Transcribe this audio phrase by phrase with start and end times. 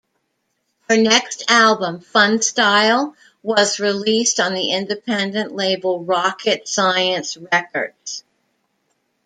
[0.89, 3.13] Her next album, "Funstyle",
[3.43, 8.23] was released on the independent label Rocket Science Records.